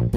Muy 0.00 0.08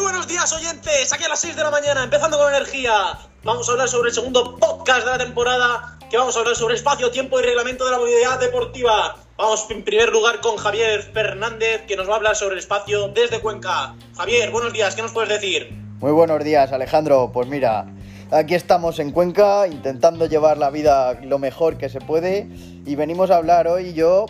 buenos 0.00 0.28
días 0.28 0.52
oyentes, 0.52 1.12
aquí 1.12 1.24
a 1.24 1.28
las 1.28 1.40
6 1.40 1.56
de 1.56 1.62
la 1.64 1.72
mañana, 1.72 2.04
empezando 2.04 2.38
con 2.38 2.54
energía. 2.54 3.18
Vamos 3.42 3.68
a 3.68 3.72
hablar 3.72 3.88
sobre 3.88 4.10
el 4.10 4.14
segundo 4.14 4.56
podcast 4.58 5.04
de 5.04 5.10
la 5.10 5.18
temporada, 5.18 5.98
que 6.08 6.16
vamos 6.16 6.36
a 6.36 6.40
hablar 6.40 6.54
sobre 6.54 6.76
espacio, 6.76 7.10
tiempo 7.10 7.40
y 7.40 7.42
reglamento 7.42 7.84
de 7.84 7.90
la 7.90 7.98
movilidad 7.98 8.38
deportiva. 8.38 9.16
Vamos 9.36 9.66
en 9.70 9.82
primer 9.82 10.10
lugar 10.10 10.40
con 10.40 10.56
Javier 10.56 11.02
Fernández, 11.02 11.84
que 11.88 11.96
nos 11.96 12.08
va 12.08 12.12
a 12.12 12.16
hablar 12.18 12.36
sobre 12.36 12.60
espacio 12.60 13.08
desde 13.08 13.40
Cuenca. 13.40 13.96
Javier, 14.16 14.52
buenos 14.52 14.72
días, 14.72 14.94
¿qué 14.94 15.02
nos 15.02 15.10
puedes 15.10 15.30
decir? 15.30 15.68
Muy 15.98 16.12
buenos 16.12 16.44
días, 16.44 16.70
Alejandro. 16.70 17.32
Pues 17.32 17.48
mira, 17.48 17.86
aquí 18.30 18.54
estamos 18.54 19.00
en 19.00 19.10
Cuenca 19.10 19.66
intentando 19.66 20.26
llevar 20.26 20.58
la 20.58 20.70
vida 20.70 21.14
lo 21.22 21.40
mejor 21.40 21.76
que 21.76 21.88
se 21.88 22.00
puede 22.00 22.46
y 22.86 22.94
venimos 22.94 23.32
a 23.32 23.38
hablar 23.38 23.66
hoy 23.66 23.94
yo 23.94 24.26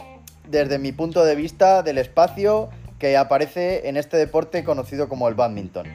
desde 0.48 0.78
mi 0.78 0.92
punto 0.92 1.24
de 1.24 1.34
vista 1.34 1.82
del 1.82 1.98
espacio 1.98 2.70
que 2.98 3.16
aparece 3.16 3.88
en 3.88 3.96
este 3.96 4.16
deporte 4.16 4.64
conocido 4.64 5.09
como 5.09 5.28
el 5.28 5.34
badminton. 5.34 5.87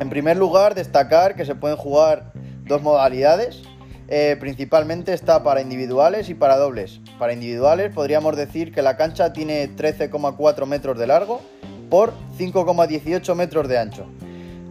En 0.00 0.10
primer 0.10 0.36
lugar, 0.36 0.74
destacar 0.74 1.34
que 1.34 1.44
se 1.44 1.54
pueden 1.56 1.76
jugar 1.76 2.32
dos 2.64 2.82
modalidades. 2.82 3.62
Eh, 4.06 4.36
principalmente 4.38 5.12
está 5.12 5.42
para 5.42 5.60
individuales 5.60 6.28
y 6.28 6.34
para 6.34 6.56
dobles. 6.56 7.00
Para 7.18 7.32
individuales 7.32 7.92
podríamos 7.92 8.36
decir 8.36 8.72
que 8.72 8.80
la 8.80 8.96
cancha 8.96 9.32
tiene 9.32 9.68
13,4 9.68 10.66
metros 10.66 10.98
de 10.98 11.06
largo 11.06 11.42
por 11.90 12.12
5,18 12.38 13.34
metros 13.34 13.68
de 13.68 13.78
ancho. 13.78 14.06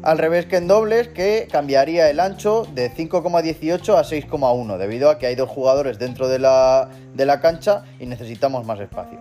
Al 0.08 0.20
revés 0.20 0.46
que 0.46 0.56
en 0.56 0.70
dobles, 0.70 1.10
que 1.10 1.50
cambiaría 1.52 2.10
el 2.10 2.22
ancho 2.22 2.66
de 2.74 2.90
5,18 2.90 3.98
a 3.98 4.04
6,1, 4.06 4.78
debido 4.78 5.10
a 5.10 5.20
que 5.20 5.28
hay 5.28 5.36
dos 5.36 5.50
jugadores 5.50 6.00
dentro 6.00 6.30
de 6.30 6.40
la, 6.40 7.40
cancha 7.42 7.84
y 8.00 8.06
necesitamos 8.06 8.66
más 8.66 8.80
espacio. 8.80 9.20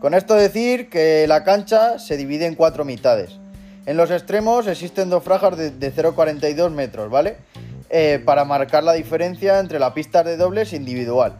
Con 0.00 0.12
esto 0.12 0.34
decir 0.34 0.90
que 0.90 1.26
la 1.26 1.44
cancha 1.44 1.98
se 1.98 2.18
divide 2.18 2.44
en 2.44 2.56
cuatro 2.56 2.84
mitades. 2.84 3.38
En 3.86 3.96
los 3.96 4.10
extremos 4.10 4.66
existen 4.66 5.08
dos 5.08 5.24
franjas 5.24 5.56
de, 5.56 5.94
0,42 5.94 6.70
metros, 6.72 7.10
¿vale? 7.10 7.38
Eh, 7.88 8.20
para 8.22 8.44
marcar 8.44 8.84
la 8.84 8.92
diferencia 8.92 9.60
entre 9.60 9.78
la 9.78 9.94
pista 9.94 10.22
de 10.22 10.36
dobles 10.36 10.74
individual. 10.74 11.38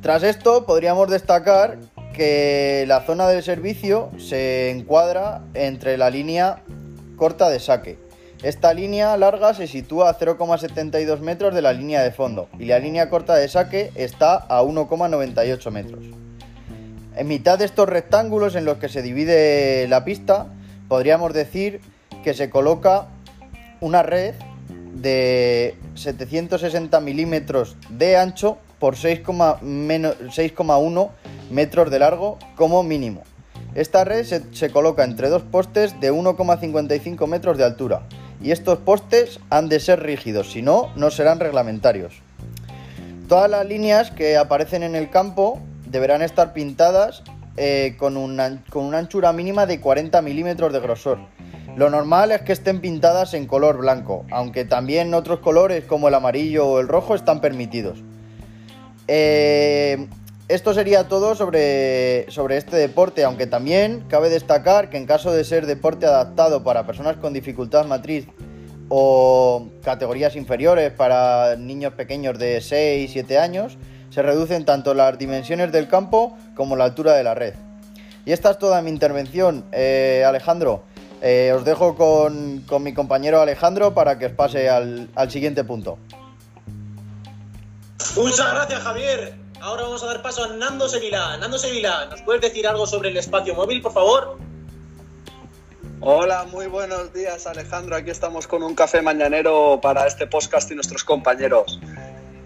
Tras 0.00 0.22
esto 0.22 0.64
podríamos 0.64 1.10
destacar 1.10 1.78
que 2.14 2.84
la 2.86 3.00
zona 3.00 3.26
del 3.26 3.42
servicio 3.42 4.12
se 4.16 4.70
encuadra 4.70 5.42
entre 5.54 5.98
la 5.98 6.08
línea 6.08 6.62
corta 7.16 7.48
de 7.48 7.60
saque. 7.60 7.98
Esta 8.42 8.74
línea 8.74 9.16
larga 9.16 9.54
se 9.54 9.66
sitúa 9.66 10.10
a 10.10 10.18
0,72 10.18 11.20
metros 11.20 11.54
de 11.54 11.62
la 11.62 11.72
línea 11.72 12.02
de 12.02 12.12
fondo 12.12 12.48
y 12.58 12.66
la 12.66 12.78
línea 12.78 13.08
corta 13.08 13.34
de 13.34 13.48
saque 13.48 13.90
está 13.94 14.36
a 14.36 14.62
1,98 14.62 15.70
metros. 15.70 16.04
En 17.16 17.28
mitad 17.28 17.58
de 17.58 17.64
estos 17.64 17.88
rectángulos 17.88 18.54
en 18.54 18.66
los 18.66 18.76
que 18.76 18.90
se 18.90 19.00
divide 19.00 19.88
la 19.88 20.04
pista, 20.04 20.48
podríamos 20.86 21.32
decir 21.32 21.80
que 22.22 22.34
se 22.34 22.50
coloca 22.50 23.06
una 23.80 24.02
red 24.02 24.34
de 24.94 25.74
760 25.94 27.00
milímetros 27.00 27.76
de 27.88 28.18
ancho 28.18 28.58
por 28.78 28.96
6,1 28.96 31.10
metros 31.50 31.90
de 31.90 31.98
largo 31.98 32.38
como 32.54 32.82
mínimo. 32.82 33.22
Esta 33.76 34.04
red 34.04 34.24
se, 34.24 34.70
coloca 34.70 35.04
entre 35.04 35.28
dos 35.28 35.42
postes 35.42 36.00
de 36.00 36.10
1,55 36.10 37.26
metros 37.26 37.58
de 37.58 37.64
altura 37.64 38.06
y 38.42 38.50
estos 38.50 38.78
postes 38.78 39.38
han 39.50 39.68
de 39.68 39.80
ser 39.80 40.02
rígidos, 40.02 40.50
si 40.50 40.62
no, 40.62 40.90
no 40.96 41.10
serán 41.10 41.40
reglamentarios. 41.40 42.14
Todas 43.28 43.50
las 43.50 43.66
líneas 43.66 44.10
que 44.10 44.38
aparecen 44.38 44.82
en 44.82 44.94
el 44.94 45.10
campo 45.10 45.60
deberán 45.90 46.22
estar 46.22 46.54
pintadas 46.54 47.22
eh, 47.58 47.96
con, 47.98 48.16
una, 48.16 48.64
con 48.70 48.86
una 48.86 48.96
anchura 48.96 49.34
mínima 49.34 49.66
de 49.66 49.78
40 49.78 50.22
milímetros 50.22 50.72
de 50.72 50.80
grosor. 50.80 51.18
Lo 51.76 51.90
normal 51.90 52.32
es 52.32 52.40
que 52.40 52.54
estén 52.54 52.80
pintadas 52.80 53.34
en 53.34 53.46
color 53.46 53.76
blanco, 53.76 54.24
aunque 54.30 54.64
también 54.64 55.12
otros 55.12 55.40
colores 55.40 55.84
como 55.84 56.08
el 56.08 56.14
amarillo 56.14 56.66
o 56.66 56.80
el 56.80 56.88
rojo 56.88 57.14
están 57.14 57.42
permitidos. 57.42 57.98
Eh, 59.06 60.08
esto 60.48 60.74
sería 60.74 61.08
todo 61.08 61.34
sobre, 61.34 62.30
sobre, 62.30 62.56
este 62.56 62.76
deporte, 62.76 63.24
aunque 63.24 63.46
también 63.48 64.04
cabe 64.08 64.28
destacar 64.28 64.90
que 64.90 64.96
en 64.96 65.06
caso 65.06 65.32
de 65.32 65.44
ser 65.44 65.66
deporte 65.66 66.06
adaptado 66.06 66.62
para 66.62 66.86
personas 66.86 67.16
con 67.16 67.32
dificultad 67.32 67.84
matriz 67.86 68.26
o 68.88 69.68
categorías 69.82 70.36
inferiores 70.36 70.92
para 70.92 71.56
niños 71.56 71.94
pequeños 71.94 72.38
de 72.38 72.60
6, 72.60 73.10
7 73.12 73.38
años, 73.38 73.76
se 74.10 74.22
reducen 74.22 74.64
tanto 74.64 74.94
las 74.94 75.18
dimensiones 75.18 75.72
del 75.72 75.88
campo 75.88 76.36
como 76.54 76.76
la 76.76 76.84
altura 76.84 77.14
de 77.14 77.24
la 77.24 77.34
red. 77.34 77.54
Y 78.24 78.30
esta 78.30 78.52
es 78.52 78.58
toda 78.58 78.80
mi 78.82 78.90
intervención, 78.90 79.64
eh, 79.72 80.24
Alejandro. 80.26 80.84
Eh, 81.22 81.52
os 81.56 81.64
dejo 81.64 81.96
con, 81.96 82.64
mi 82.84 82.94
compañero 82.94 83.40
Alejandro 83.40 83.94
para 83.94 84.18
que 84.18 84.26
os 84.26 84.32
pase 84.32 84.68
al, 84.68 85.08
al 85.16 85.30
siguiente 85.30 85.64
punto. 85.64 85.98
Muchas 88.14 88.52
gracias, 88.52 88.80
Javier. 88.82 89.45
Ahora 89.60 89.82
vamos 89.82 90.02
a 90.02 90.06
dar 90.06 90.22
paso 90.22 90.44
a 90.44 90.48
Nando 90.48 90.88
Sevilla. 90.88 91.36
Nando 91.38 91.58
Sevilla, 91.58 92.06
¿nos 92.06 92.22
puedes 92.22 92.42
decir 92.42 92.66
algo 92.66 92.86
sobre 92.86 93.08
el 93.08 93.16
espacio 93.16 93.54
móvil, 93.54 93.80
por 93.80 93.92
favor? 93.92 94.38
Hola, 96.00 96.44
muy 96.44 96.66
buenos 96.66 97.12
días 97.12 97.46
Alejandro. 97.46 97.96
Aquí 97.96 98.10
estamos 98.10 98.46
con 98.46 98.62
un 98.62 98.74
café 98.74 99.00
mañanero 99.00 99.80
para 99.80 100.06
este 100.06 100.26
podcast 100.26 100.70
y 100.70 100.74
nuestros 100.74 101.04
compañeros. 101.04 101.80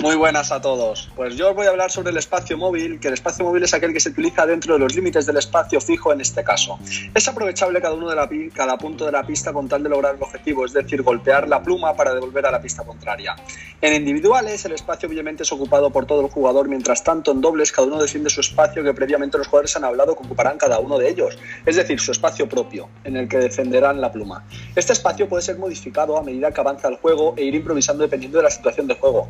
Muy 0.01 0.17
buenas 0.17 0.51
a 0.51 0.63
todos. 0.63 1.11
Pues 1.15 1.37
yo 1.37 1.51
os 1.51 1.55
voy 1.55 1.67
a 1.67 1.69
hablar 1.69 1.91
sobre 1.91 2.11
el 2.11 2.17
espacio 2.17 2.57
móvil, 2.57 2.99
que 3.01 3.09
el 3.09 3.15
espacio 3.15 3.45
móvil 3.45 3.65
es 3.65 3.75
aquel 3.75 3.93
que 3.93 4.01
se 4.01 4.09
utiliza 4.09 4.47
dentro 4.47 4.73
de 4.73 4.81
los 4.81 4.95
límites 4.95 5.27
del 5.27 5.37
espacio 5.37 5.79
fijo 5.79 6.11
en 6.11 6.23
este 6.23 6.43
caso. 6.43 6.79
Es 7.15 7.29
aprovechable 7.29 7.83
cada 7.83 7.93
uno 7.93 8.09
de 8.09 8.17
la, 8.17 8.27
cada 8.55 8.79
punto 8.79 9.05
de 9.05 9.13
la 9.13 9.27
pista 9.27 9.53
con 9.53 9.69
tal 9.69 9.83
de 9.83 9.91
lograr 9.91 10.15
el 10.15 10.23
objetivo, 10.23 10.65
es 10.65 10.73
decir, 10.73 11.03
golpear 11.03 11.47
la 11.49 11.63
pluma 11.63 11.95
para 11.95 12.15
devolver 12.15 12.47
a 12.47 12.51
la 12.51 12.63
pista 12.63 12.83
contraria. 12.83 13.37
En 13.83 13.93
individuales, 13.93 14.65
el 14.65 14.73
espacio 14.73 15.07
obviamente 15.07 15.43
es 15.43 15.53
ocupado 15.53 15.91
por 15.91 16.07
todo 16.07 16.23
el 16.23 16.29
jugador, 16.29 16.67
mientras 16.67 17.05
tanto 17.05 17.33
en 17.33 17.43
dobles 17.43 17.71
cada 17.71 17.87
uno 17.87 18.01
defiende 18.01 18.31
su 18.31 18.41
espacio 18.41 18.83
que 18.83 18.95
previamente 18.95 19.37
los 19.37 19.49
jugadores 19.49 19.77
han 19.77 19.85
hablado 19.85 20.17
que 20.17 20.25
ocuparán 20.25 20.57
cada 20.57 20.79
uno 20.79 20.99
de 20.99 21.11
ellos, 21.11 21.37
es 21.67 21.77
decir, 21.77 22.01
su 22.01 22.13
espacio 22.13 22.49
propio, 22.49 22.89
en 23.05 23.19
el 23.19 23.29
que 23.29 23.37
defenderán 23.37 24.01
la 24.01 24.11
pluma. 24.11 24.47
Este 24.75 24.95
espacio 24.95 25.29
puede 25.29 25.43
ser 25.43 25.59
modificado 25.59 26.17
a 26.17 26.23
medida 26.23 26.51
que 26.53 26.61
avanza 26.63 26.89
el 26.89 26.97
juego 26.97 27.35
e 27.37 27.45
ir 27.45 27.55
improvisando 27.55 28.03
dependiendo 28.03 28.39
de 28.39 28.45
la 28.45 28.51
situación 28.51 28.87
de 28.87 28.95
juego. 28.95 29.29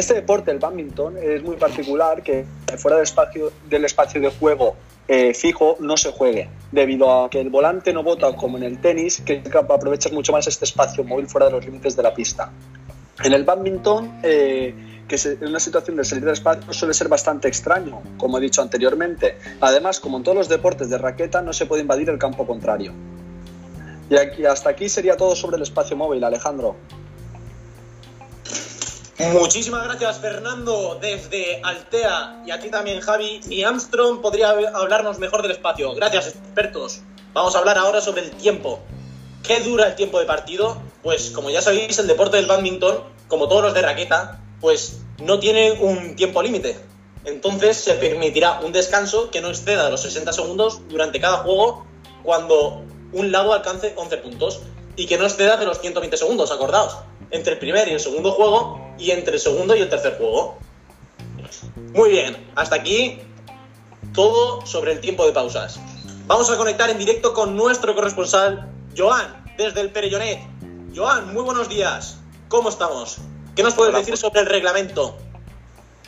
Este 0.00 0.14
deporte, 0.14 0.50
el 0.50 0.58
badminton, 0.58 1.16
es 1.16 1.42
muy 1.42 1.56
particular 1.56 2.22
que 2.22 2.44
fuera 2.76 2.96
del 2.96 3.04
espacio, 3.04 3.52
del 3.68 3.84
espacio 3.84 4.20
de 4.20 4.28
juego 4.30 4.76
eh, 5.12 5.34
fijo 5.34 5.76
no 5.80 5.96
se 5.96 6.12
juegue, 6.12 6.48
debido 6.70 7.24
a 7.24 7.28
que 7.28 7.40
el 7.40 7.50
volante 7.50 7.92
no 7.92 8.04
bota 8.04 8.32
como 8.36 8.58
en 8.58 8.62
el 8.62 8.80
tenis, 8.80 9.20
que 9.20 9.42
aprovechas 9.52 10.12
mucho 10.12 10.30
más 10.30 10.46
este 10.46 10.64
espacio 10.64 11.02
móvil 11.02 11.26
fuera 11.26 11.46
de 11.46 11.52
los 11.52 11.64
límites 11.64 11.96
de 11.96 12.02
la 12.04 12.14
pista. 12.14 12.52
En 13.24 13.32
el 13.32 13.42
badminton, 13.42 14.20
eh, 14.22 15.02
que 15.08 15.16
en 15.24 15.48
una 15.48 15.58
situación 15.58 15.96
de 15.96 16.04
salir 16.04 16.22
del 16.22 16.34
espacio 16.34 16.72
suele 16.72 16.94
ser 16.94 17.08
bastante 17.08 17.48
extraño, 17.48 18.00
como 18.16 18.38
he 18.38 18.40
dicho 18.40 18.62
anteriormente. 18.62 19.36
Además, 19.60 19.98
como 19.98 20.18
en 20.18 20.22
todos 20.22 20.38
los 20.38 20.48
deportes 20.48 20.88
de 20.88 20.98
raqueta, 20.98 21.42
no 21.42 21.52
se 21.52 21.66
puede 21.66 21.82
invadir 21.82 22.08
el 22.08 22.18
campo 22.18 22.46
contrario. 22.46 22.92
Y 24.08 24.16
aquí, 24.16 24.46
hasta 24.46 24.70
aquí 24.70 24.88
sería 24.88 25.16
todo 25.16 25.34
sobre 25.34 25.56
el 25.56 25.62
espacio 25.62 25.96
móvil, 25.96 26.22
Alejandro. 26.22 26.76
Muchísimas 29.28 29.84
gracias, 29.84 30.18
Fernando, 30.18 30.98
desde 30.98 31.60
Altea 31.62 32.42
y 32.46 32.52
a 32.52 32.58
ti 32.58 32.70
también, 32.70 33.00
Javi. 33.00 33.40
Y 33.50 33.62
Armstrong 33.64 34.22
podría 34.22 34.48
hablarnos 34.48 35.18
mejor 35.18 35.42
del 35.42 35.50
espacio. 35.50 35.94
Gracias, 35.94 36.28
expertos. 36.28 37.02
Vamos 37.34 37.54
a 37.54 37.58
hablar 37.58 37.76
ahora 37.76 38.00
sobre 38.00 38.22
el 38.22 38.30
tiempo. 38.30 38.80
¿Qué 39.42 39.60
dura 39.60 39.88
el 39.88 39.94
tiempo 39.94 40.18
de 40.18 40.24
partido? 40.24 40.80
Pues 41.02 41.30
como 41.30 41.50
ya 41.50 41.60
sabéis, 41.60 41.98
el 41.98 42.06
deporte 42.06 42.38
del 42.38 42.46
badminton, 42.46 43.04
como 43.28 43.46
todos 43.46 43.62
los 43.62 43.74
de 43.74 43.82
raqueta, 43.82 44.40
pues 44.58 45.00
no 45.22 45.38
tiene 45.38 45.72
un 45.72 46.16
tiempo 46.16 46.42
límite. 46.42 46.78
Entonces 47.26 47.76
se 47.76 47.94
permitirá 47.94 48.60
un 48.60 48.72
descanso 48.72 49.30
que 49.30 49.42
no 49.42 49.48
exceda 49.48 49.90
los 49.90 50.00
60 50.00 50.32
segundos 50.32 50.80
durante 50.88 51.20
cada 51.20 51.38
juego 51.38 51.84
cuando 52.22 52.84
un 53.12 53.30
lado 53.30 53.52
alcance 53.52 53.92
11 53.96 54.16
puntos 54.16 54.60
y 54.96 55.06
que 55.06 55.18
no 55.18 55.26
exceda 55.26 55.58
de 55.58 55.66
los 55.66 55.78
120 55.78 56.16
segundos, 56.16 56.50
acordaos 56.50 56.96
entre 57.30 57.52
el 57.54 57.58
primer 57.58 57.88
y 57.88 57.92
el 57.92 58.00
segundo 58.00 58.32
juego 58.32 58.79
y 59.00 59.10
entre 59.10 59.34
el 59.34 59.40
segundo 59.40 59.74
y 59.74 59.80
el 59.80 59.88
tercer 59.88 60.18
juego. 60.18 60.58
Muy 61.94 62.10
bien, 62.10 62.36
hasta 62.54 62.76
aquí 62.76 63.18
todo 64.12 64.64
sobre 64.66 64.92
el 64.92 65.00
tiempo 65.00 65.26
de 65.26 65.32
pausas. 65.32 65.80
Vamos 66.26 66.50
a 66.50 66.56
conectar 66.56 66.90
en 66.90 66.98
directo 66.98 67.32
con 67.32 67.56
nuestro 67.56 67.94
corresponsal, 67.94 68.70
Joan, 68.96 69.44
desde 69.56 69.80
el 69.80 69.90
Perellonet. 69.90 70.40
Joan, 70.94 71.32
muy 71.32 71.42
buenos 71.42 71.68
días. 71.68 72.18
¿Cómo 72.48 72.68
estamos? 72.68 73.18
¿Qué 73.56 73.62
nos 73.62 73.74
puedes 73.74 73.94
decir 73.94 74.16
sobre 74.16 74.40
el 74.40 74.46
reglamento? 74.46 75.16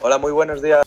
Hola, 0.01 0.19
muy 0.19 0.33
buenos 0.33 0.61
días. 0.63 0.87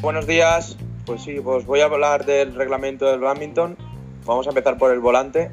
Buenos 0.00 0.26
días, 0.26 0.76
pues 1.06 1.22
sí, 1.22 1.40
pues 1.42 1.66
voy 1.66 1.80
a 1.80 1.86
hablar 1.86 2.24
del 2.26 2.54
reglamento 2.54 3.06
del 3.06 3.20
badminton. 3.20 3.76
Vamos 4.24 4.46
a 4.46 4.50
empezar 4.50 4.78
por 4.78 4.92
el 4.92 5.00
volante. 5.00 5.50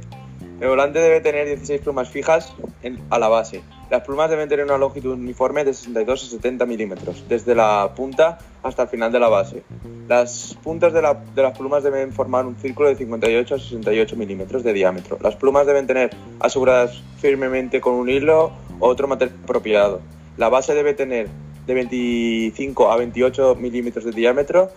El 0.61 0.67
volante 0.67 0.99
debe 0.99 1.21
tener 1.21 1.47
16 1.47 1.81
plumas 1.81 2.09
fijas 2.09 2.53
en- 2.83 2.99
a 3.09 3.17
la 3.17 3.29
base. 3.29 3.61
Las 3.89 4.01
plumas 4.03 4.29
deben 4.29 4.47
tener 4.49 4.65
una 4.65 4.77
longitud 4.77 5.13
uniforme 5.13 5.63
de 5.63 5.73
62 5.73 6.23
a 6.23 6.29
70 6.29 6.65
milímetros, 6.65 7.23
desde 7.27 7.55
la 7.55 7.93
punta 7.95 8.37
hasta 8.61 8.83
el 8.83 8.89
final 8.89 9.11
de 9.11 9.19
la 9.19 9.29
base. 9.29 9.63
Las 10.07 10.55
puntas 10.61 10.93
de, 10.93 11.01
la- 11.01 11.13
de 11.33 11.41
las 11.41 11.57
plumas 11.57 11.81
deben 11.83 12.11
formar 12.13 12.45
un 12.45 12.55
círculo 12.57 12.89
de 12.89 12.95
58 12.95 13.55
a 13.55 13.59
68 13.59 14.15
milímetros 14.17 14.63
de 14.63 14.73
diámetro. 14.73 15.17
Las 15.21 15.35
plumas 15.37 15.65
deben 15.65 15.87
tener 15.87 16.11
aseguradas 16.39 17.01
firmemente 17.19 17.79
con 17.81 17.93
un 17.93 18.09
hilo 18.09 18.51
o 18.79 18.87
otro 18.87 19.07
material 19.07 19.37
apropiado. 19.43 20.01
La 20.37 20.49
base 20.49 20.73
debe 20.75 20.93
tener 20.93 21.27
de 21.65 21.73
25 21.73 22.91
a 22.91 22.97
28 22.97 23.55
milímetros 23.55 24.05
de 24.05 24.11
diámetro 24.11 24.69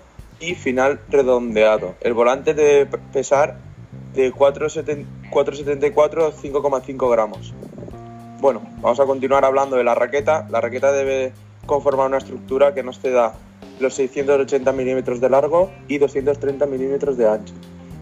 y 0.42 0.54
final 0.54 1.00
redondeado. 1.08 1.94
El 2.00 2.14
volante 2.14 2.52
debe 2.52 2.98
pesar 3.12 3.58
de 4.12 4.32
4,7 4.32 5.06
4,74 5.32 6.28
a 6.28 6.32
5,5 6.32 7.10
gramos. 7.10 7.54
Bueno, 8.40 8.60
vamos 8.80 9.00
a 9.00 9.06
continuar 9.06 9.44
hablando 9.44 9.76
de 9.76 9.84
la 9.84 9.94
raqueta. 9.94 10.46
La 10.50 10.60
raqueta 10.60 10.92
debe 10.92 11.32
conformar 11.64 12.08
una 12.08 12.18
estructura 12.18 12.74
que 12.74 12.82
nos 12.82 12.98
ceda 13.00 13.34
los 13.80 13.94
680 13.94 14.72
milímetros 14.72 15.20
de 15.20 15.30
largo 15.30 15.70
y 15.88 15.98
230 15.98 16.66
milímetros 16.66 17.16
de 17.16 17.28
ancho. 17.28 17.54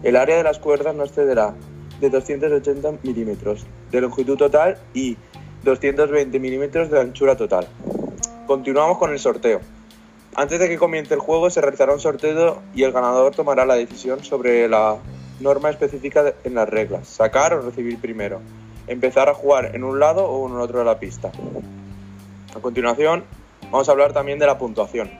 El 0.03 0.15
área 0.15 0.35
de 0.35 0.43
las 0.43 0.59
cuerdas 0.59 0.95
nos 0.95 1.11
cederá 1.11 1.53
de 2.01 2.09
280 2.09 2.93
milímetros 3.03 3.65
de 3.91 4.01
longitud 4.01 4.35
total 4.35 4.77
y 4.93 5.15
220 5.63 6.39
milímetros 6.39 6.89
de 6.89 6.99
anchura 6.99 7.37
total. 7.37 7.67
Continuamos 8.47 8.97
con 8.97 9.11
el 9.11 9.19
sorteo. 9.19 9.61
Antes 10.35 10.59
de 10.59 10.69
que 10.69 10.77
comience 10.77 11.13
el 11.13 11.19
juego 11.19 11.49
se 11.49 11.59
realizará 11.59 11.93
un 11.93 11.99
sorteo 11.99 12.61
y 12.73 12.83
el 12.83 12.93
ganador 12.93 13.35
tomará 13.35 13.65
la 13.65 13.75
decisión 13.75 14.23
sobre 14.23 14.69
la 14.69 14.97
norma 15.41 15.69
específica 15.69 16.33
en 16.43 16.55
las 16.55 16.69
reglas, 16.69 17.07
sacar 17.07 17.53
o 17.53 17.61
recibir 17.61 17.99
primero, 17.99 18.39
empezar 18.87 19.27
a 19.27 19.33
jugar 19.33 19.75
en 19.75 19.83
un 19.83 19.99
lado 19.99 20.25
o 20.25 20.47
en 20.47 20.55
otro 20.55 20.79
de 20.79 20.85
la 20.85 20.99
pista. 20.99 21.31
A 22.55 22.59
continuación 22.59 23.25
vamos 23.71 23.89
a 23.89 23.91
hablar 23.91 24.13
también 24.13 24.39
de 24.39 24.45
la 24.45 24.57
puntuación, 24.57 25.11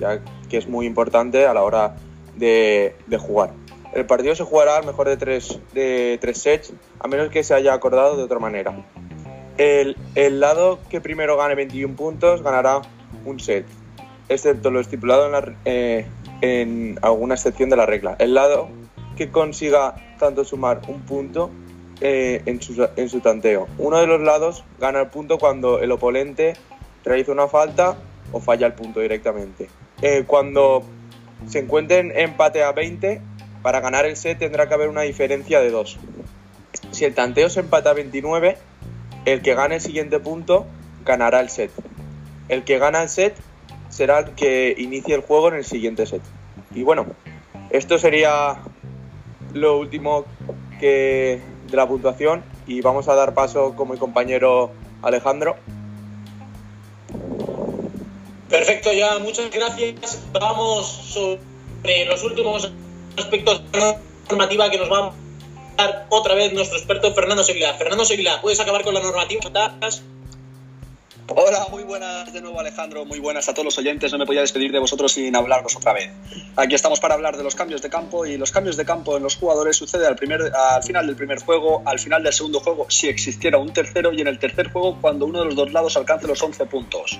ya 0.00 0.20
que 0.48 0.56
es 0.56 0.66
muy 0.66 0.86
importante 0.86 1.46
a 1.46 1.54
la 1.54 1.62
hora 1.62 1.96
de, 2.34 2.96
de 3.06 3.18
jugar. 3.18 3.52
El 3.94 4.04
partido 4.04 4.34
se 4.34 4.44
jugará 4.44 4.78
al 4.78 4.84
mejor 4.84 5.08
de 5.08 5.16
tres, 5.16 5.60
de 5.74 6.18
tres 6.20 6.38
sets, 6.38 6.72
a 6.98 7.06
menos 7.06 7.30
que 7.30 7.44
se 7.44 7.54
haya 7.54 7.72
acordado 7.72 8.16
de 8.16 8.24
otra 8.24 8.40
manera. 8.40 8.84
El, 9.58 9.96
el 10.16 10.40
lado 10.40 10.80
que 10.90 11.00
primero 11.00 11.36
gane 11.36 11.54
21 11.54 11.94
puntos 11.94 12.42
ganará 12.42 12.82
un 13.24 13.40
set, 13.40 13.64
excepto 14.28 14.70
lo 14.70 14.80
estipulado 14.80 15.26
en, 15.26 15.32
la- 15.32 15.54
eh, 15.64 16.94
alguna 17.02 17.34
excepción 17.34 17.70
de 17.70 17.76
la 17.76 17.86
regla. 17.86 18.16
El 18.18 18.34
lado 18.34 18.68
que 19.16 19.30
consiga 19.30 19.94
tanto 20.18 20.44
sumar 20.44 20.82
un 20.88 21.00
punto 21.02 21.50
eh, 22.00 22.42
en, 22.46 22.60
su, 22.60 22.86
en 22.96 23.08
su 23.08 23.20
tanteo. 23.20 23.66
Uno 23.78 23.98
de 23.98 24.06
los 24.06 24.20
lados 24.20 24.64
gana 24.78 25.00
el 25.00 25.08
punto 25.08 25.38
cuando 25.38 25.80
el 25.80 25.90
oponente 25.92 26.54
realiza 27.04 27.32
una 27.32 27.48
falta 27.48 27.96
o 28.32 28.40
falla 28.40 28.66
el 28.66 28.74
punto 28.74 29.00
directamente. 29.00 29.68
Eh, 30.02 30.24
cuando 30.26 30.82
se 31.46 31.60
encuentren 31.60 32.12
empate 32.14 32.62
a 32.62 32.72
20, 32.72 33.20
para 33.62 33.80
ganar 33.80 34.04
el 34.04 34.16
set 34.16 34.38
tendrá 34.38 34.68
que 34.68 34.74
haber 34.74 34.88
una 34.88 35.02
diferencia 35.02 35.60
de 35.60 35.70
2. 35.70 35.98
Si 36.90 37.04
el 37.04 37.14
tanteo 37.14 37.48
se 37.48 37.60
empata 37.60 37.90
a 37.90 37.94
29, 37.94 38.58
el 39.24 39.40
que 39.42 39.54
gane 39.54 39.76
el 39.76 39.80
siguiente 39.80 40.20
punto 40.20 40.66
ganará 41.04 41.40
el 41.40 41.48
set. 41.48 41.70
El 42.48 42.64
que 42.64 42.78
gana 42.78 43.02
el 43.02 43.08
set 43.08 43.34
será 43.88 44.24
que 44.24 44.74
inicie 44.78 45.14
el 45.14 45.22
juego 45.22 45.48
en 45.48 45.54
el 45.56 45.64
siguiente 45.64 46.06
set. 46.06 46.22
Y 46.74 46.82
bueno, 46.82 47.06
esto 47.70 47.98
sería 47.98 48.58
lo 49.52 49.78
último 49.78 50.24
que 50.80 51.40
de 51.70 51.76
la 51.76 51.86
puntuación 51.86 52.44
y 52.66 52.80
vamos 52.80 53.08
a 53.08 53.14
dar 53.14 53.34
paso 53.34 53.74
con 53.74 53.90
mi 53.90 53.96
compañero 53.96 54.72
Alejandro. 55.02 55.56
Perfecto, 58.48 58.92
ya, 58.92 59.18
muchas 59.18 59.50
gracias. 59.50 60.22
Vamos 60.32 60.86
sobre 60.86 62.04
los 62.06 62.22
últimos 62.22 62.70
aspectos 63.16 63.70
de 63.72 63.78
la 63.78 64.00
normativa 64.28 64.70
que 64.70 64.78
nos 64.78 64.90
va 64.90 65.08
a 65.08 65.12
dar 65.76 66.06
otra 66.10 66.34
vez 66.34 66.52
nuestro 66.52 66.78
experto 66.78 67.12
Fernando 67.14 67.42
Sevilla. 67.42 67.74
Fernando 67.74 68.04
Sevilla, 68.04 68.40
¿puedes 68.40 68.60
acabar 68.60 68.82
con 68.84 68.94
la 68.94 69.02
normativa? 69.02 69.40
Hola, 71.28 71.66
muy 71.72 71.82
buenas 71.82 72.32
de 72.32 72.40
nuevo 72.40 72.60
Alejandro, 72.60 73.04
muy 73.04 73.18
buenas 73.18 73.48
a 73.48 73.52
todos 73.52 73.64
los 73.64 73.78
oyentes. 73.78 74.12
No 74.12 74.18
me 74.18 74.26
podía 74.26 74.42
despedir 74.42 74.70
de 74.70 74.78
vosotros 74.78 75.10
sin 75.10 75.34
hablaros 75.34 75.74
otra 75.74 75.92
vez. 75.92 76.08
Aquí 76.54 76.76
estamos 76.76 77.00
para 77.00 77.14
hablar 77.14 77.36
de 77.36 77.42
los 77.42 77.56
cambios 77.56 77.82
de 77.82 77.90
campo 77.90 78.24
y 78.26 78.36
los 78.36 78.52
cambios 78.52 78.76
de 78.76 78.84
campo 78.84 79.16
en 79.16 79.24
los 79.24 79.34
jugadores 79.34 79.76
sucede 79.76 80.06
al, 80.06 80.14
primer, 80.14 80.40
al 80.54 80.84
final 80.84 81.04
del 81.04 81.16
primer 81.16 81.40
juego, 81.40 81.82
al 81.84 81.98
final 81.98 82.22
del 82.22 82.32
segundo 82.32 82.60
juego, 82.60 82.86
si 82.88 83.08
existiera 83.08 83.58
un 83.58 83.72
tercero 83.72 84.12
y 84.12 84.20
en 84.20 84.28
el 84.28 84.38
tercer 84.38 84.70
juego 84.70 84.98
cuando 85.00 85.26
uno 85.26 85.40
de 85.40 85.46
los 85.46 85.56
dos 85.56 85.72
lados 85.72 85.96
alcance 85.96 86.28
los 86.28 86.40
11 86.40 86.64
puntos. 86.66 87.18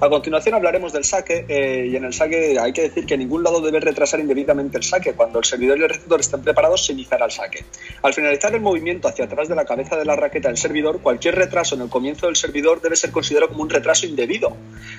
A 0.00 0.10
continuación 0.10 0.54
hablaremos 0.54 0.92
del 0.92 1.04
saque 1.04 1.46
eh, 1.48 1.88
y 1.90 1.96
en 1.96 2.04
el 2.04 2.12
saque 2.12 2.58
hay 2.60 2.74
que 2.74 2.82
decir 2.82 3.06
que 3.06 3.16
ningún 3.16 3.42
lado 3.42 3.62
debe 3.62 3.80
retrasar 3.80 4.20
indebidamente 4.20 4.76
el 4.76 4.84
saque. 4.84 5.14
Cuando 5.14 5.38
el 5.38 5.46
servidor 5.46 5.78
y 5.78 5.84
el 5.84 5.88
receptor 5.88 6.20
estén 6.20 6.42
preparados 6.42 6.84
se 6.84 6.92
iniciará 6.92 7.24
el 7.24 7.32
saque. 7.32 7.64
Al 8.02 8.12
finalizar 8.12 8.54
el 8.54 8.60
movimiento 8.60 9.08
hacia 9.08 9.24
atrás 9.24 9.48
de 9.48 9.54
la 9.54 9.64
cabeza 9.64 9.96
de 9.96 10.04
la 10.04 10.16
raqueta 10.16 10.48
del 10.48 10.58
servidor, 10.58 11.00
cualquier 11.00 11.34
retraso 11.34 11.74
en 11.74 11.80
el 11.80 11.88
comienzo 11.88 12.26
del 12.26 12.36
servidor 12.36 12.80
debe 12.82 12.94
ser 12.94 13.10
considerado 13.10 13.37
como 13.46 13.62
un 13.62 13.70
retraso 13.70 14.06
indebido. 14.06 14.56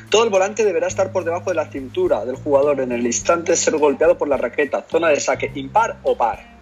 Todo 0.09 0.23
el 0.23 0.29
volante 0.29 0.63
deberá 0.63 0.87
estar 0.87 1.11
por 1.11 1.25
debajo 1.25 1.49
de 1.49 1.55
la 1.55 1.65
cintura 1.69 2.23
del 2.23 2.35
jugador 2.37 2.79
en 2.79 2.93
el 2.93 3.05
instante 3.05 3.51
de 3.51 3.57
ser 3.57 3.75
golpeado 3.77 4.17
por 4.17 4.29
la 4.29 4.37
raqueta, 4.37 4.85
zona 4.89 5.09
de 5.09 5.19
saque 5.19 5.51
impar 5.55 5.97
o 6.03 6.15
par. 6.15 6.57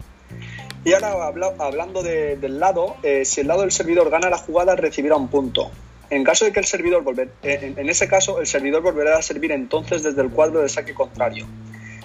Y 0.83 0.93
ahora 0.93 1.11
habla- 1.27 1.53
hablando 1.59 2.01
de- 2.01 2.37
del 2.37 2.59
lado, 2.59 2.95
eh, 3.03 3.25
si 3.25 3.41
el 3.41 3.47
lado 3.47 3.61
del 3.61 3.71
servidor 3.71 4.09
gana 4.09 4.29
la 4.29 4.37
jugada 4.37 4.75
recibirá 4.75 5.15
un 5.15 5.27
punto. 5.27 5.69
En 6.09 6.23
caso 6.23 6.45
de 6.45 6.53
que 6.53 6.59
el 6.61 6.65
servidor 6.65 7.03
volver, 7.03 7.29
eh, 7.43 7.59
en, 7.61 7.77
en 7.77 7.89
ese 7.89 8.07
caso 8.07 8.39
el 8.39 8.47
servidor 8.47 8.81
volverá 8.81 9.17
a 9.17 9.21
servir 9.21 9.51
entonces 9.51 10.03
desde 10.03 10.21
el 10.21 10.29
cuadro 10.29 10.61
de 10.61 10.69
saque 10.69 10.93
contrario. 10.93 11.45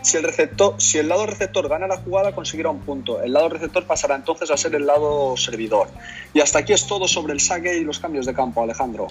Si 0.02 0.16
el, 0.16 0.24
receptor, 0.24 0.74
si 0.82 0.98
el 0.98 1.08
lado 1.08 1.26
receptor 1.26 1.68
gana 1.68 1.86
la 1.86 1.96
jugada, 1.98 2.34
conseguirá 2.34 2.70
un 2.70 2.80
punto. 2.80 3.22
El 3.22 3.32
lado 3.34 3.48
receptor 3.48 3.84
pasará 3.84 4.16
entonces 4.16 4.50
a 4.50 4.56
ser 4.56 4.74
el 4.74 4.84
lado 4.84 5.36
servidor. 5.36 5.86
Y 6.34 6.40
hasta 6.40 6.58
aquí 6.58 6.72
es 6.72 6.88
todo 6.88 7.06
sobre 7.06 7.34
el 7.34 7.38
saque 7.38 7.76
y 7.76 7.84
los 7.84 8.00
cambios 8.00 8.26
de 8.26 8.34
campo, 8.34 8.64
Alejandro. 8.64 9.06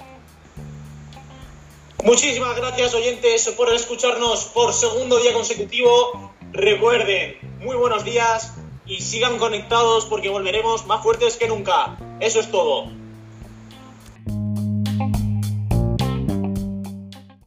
Muchísimas 2.03 2.56
gracias, 2.56 2.95
oyentes, 2.95 3.48
por 3.50 3.71
escucharnos 3.71 4.45
por 4.45 4.74
segundo 4.74 5.19
día 5.19 5.33
consecutivo. 5.33 6.33
Recuerden, 6.51 7.38
muy 7.59 7.75
buenos 7.75 8.03
días 8.03 8.56
y 8.88 9.01
sigan 9.01 9.38
conectados 9.38 10.06
porque 10.06 10.30
volveremos 10.30 10.88
más 10.88 11.03
fuertes 11.03 11.38
que 11.38 11.48
nunca. 11.48 11.98
Eso 12.19 12.39
es 12.39 12.50
todo. 12.50 13.00